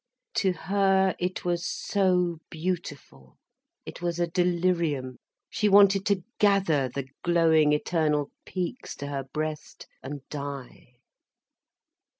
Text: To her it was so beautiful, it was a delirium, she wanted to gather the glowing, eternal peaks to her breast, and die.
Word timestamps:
To 0.37 0.51
her 0.53 1.15
it 1.19 1.45
was 1.45 1.63
so 1.63 2.39
beautiful, 2.49 3.37
it 3.85 4.01
was 4.01 4.19
a 4.19 4.25
delirium, 4.25 5.19
she 5.47 5.69
wanted 5.69 6.07
to 6.07 6.23
gather 6.39 6.89
the 6.89 7.05
glowing, 7.23 7.71
eternal 7.71 8.31
peaks 8.43 8.95
to 8.95 9.05
her 9.05 9.25
breast, 9.31 9.85
and 10.01 10.27
die. 10.29 10.95